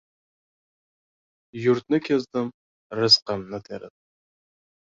Yurtni 1.65 2.01
kezdim 2.07 2.51
rizqimni 3.03 3.63
terib. 3.71 3.97